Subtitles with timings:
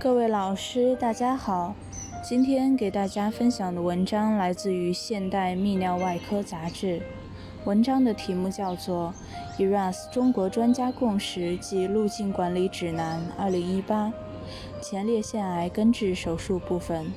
[0.00, 1.74] 各位老师，大家好。
[2.24, 6.98] 今天给大家分享的文章来自于《现代泌尿外科杂志》，
[7.66, 9.12] 文章的题目叫做
[9.62, 13.82] 《ERAS 中国专家共识及路径管理指南 （2018）》，
[14.80, 17.12] 前列腺癌根治手术部分。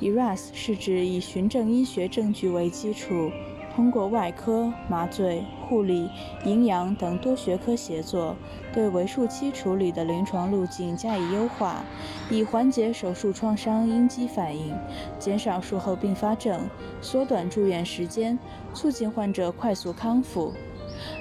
[0.00, 3.30] ERAS 是指以循证医学证据为基础。
[3.74, 6.08] 通过外科、麻醉、护理、
[6.44, 8.36] 营养等多学科协作，
[8.72, 11.82] 对为术期处理的临床路径加以优化，
[12.30, 14.76] 以缓解手术创伤应激反应，
[15.18, 16.68] 减少术后并发症，
[17.00, 18.38] 缩短住院时间，
[18.72, 20.52] 促进患者快速康复。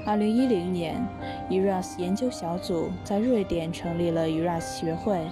[0.06, 0.96] 二零一零年
[1.50, 5.28] ，ERAS 研究小组在瑞典成立了 ERAS 学会。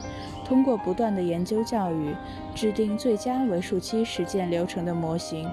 [0.52, 2.14] 通过不断的研究教育，
[2.54, 5.50] 制定最佳为术期实践流程的模型，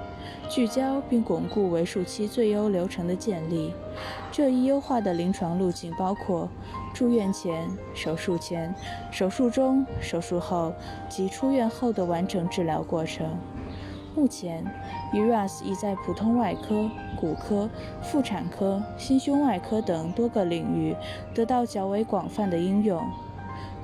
[0.49, 3.73] 聚焦并巩固为术期最优流程的建立。
[4.33, 6.49] 这一优化的临床路径包括
[6.93, 8.75] 住院前、手术前、
[9.13, 10.75] 手术中、手术后
[11.09, 13.25] 及出院后的完整治疗过程。
[14.17, 14.65] 目前
[15.15, 17.71] ，ERAS 已在普通外科、骨科、
[18.03, 20.97] 妇产科、心胸外科等多个领域
[21.33, 23.01] 得到较为广泛的应用。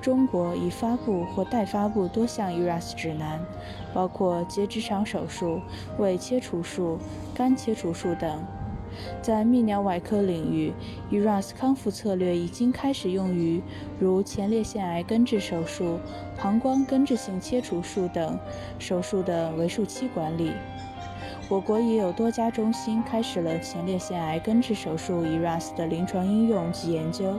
[0.05, 3.41] 中国已发布或待发布多项 ERAS 指南，
[3.95, 5.63] 包括结直肠手术、
[5.97, 6.99] 胃切除术、
[7.35, 8.45] 肝切除术等。
[9.23, 10.75] 在泌尿外科领域
[11.11, 13.63] ，ERAS 康复策略已经开始用于
[13.99, 15.99] 如前列腺癌根治手术、
[16.37, 18.39] 膀胱根治性切除术等
[18.79, 20.53] 手术的为术期管理。
[21.47, 27.37] 我国已有多家中心开始了前列腺癌根治手术 ERAS 的临床应用及研究，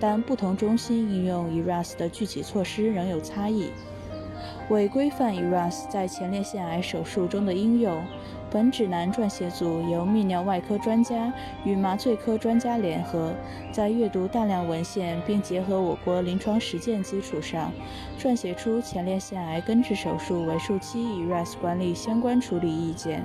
[0.00, 3.70] 但不同中心应用 ERAS 的具体措施仍有差异。
[4.68, 8.02] 为规范 ERAS 在前列腺癌手术中的应用，
[8.50, 11.32] 本指南撰写组由泌尿外科专家
[11.64, 13.34] 与麻醉科专家联合，
[13.72, 17.72] 在阅读大量文献并结合我国临床实践基础上，
[18.18, 23.24] 撰写出前列腺癌根治手术为术期 ERAS 管理相关处理意见。